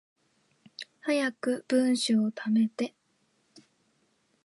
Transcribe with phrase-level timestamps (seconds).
[1.03, 2.95] 早く文章溜めて